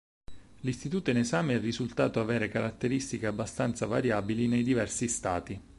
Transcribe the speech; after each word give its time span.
L'istituto 0.61 1.11
in 1.11 1.17
esame 1.17 1.53
è 1.53 1.59
risultato 1.59 2.19
avere 2.19 2.49
caratteristiche 2.49 3.27
abbastanza 3.27 3.85
variabili 3.85 4.47
nei 4.47 4.63
diversi 4.63 5.07
stati. 5.07 5.61